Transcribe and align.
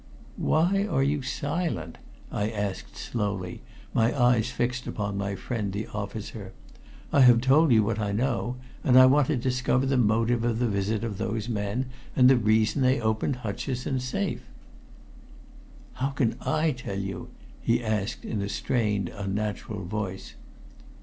"Why 0.37 0.87
are 0.89 1.03
you 1.03 1.21
silent?" 1.21 1.99
I 2.31 2.49
asked 2.49 2.97
slowly, 2.97 3.61
my 3.93 4.19
eyes 4.19 4.49
fixed 4.49 4.87
upon 4.87 5.15
my 5.15 5.35
friend 5.35 5.71
the 5.71 5.85
officer. 5.89 6.53
"I 7.13 7.21
have 7.21 7.39
told 7.39 7.71
you 7.71 7.83
what 7.83 7.99
I 7.99 8.11
know, 8.11 8.55
and 8.83 8.97
I 8.97 9.05
want 9.05 9.27
to 9.27 9.35
discover 9.37 9.85
the 9.85 9.97
motive 9.97 10.43
of 10.43 10.57
the 10.57 10.67
visit 10.67 11.03
of 11.03 11.19
those 11.19 11.47
men, 11.47 11.85
and 12.15 12.27
the 12.31 12.35
reason 12.35 12.81
they 12.81 12.99
opened 12.99 13.35
Hutcheson's 13.45 14.03
safe." 14.03 14.41
"How 15.93 16.09
can 16.09 16.35
I 16.43 16.71
tell 16.71 16.97
you?" 16.97 17.29
he 17.61 17.83
asked 17.83 18.25
in 18.25 18.41
a 18.41 18.49
strained, 18.49 19.09
unnatural 19.09 19.85
voice. 19.85 20.33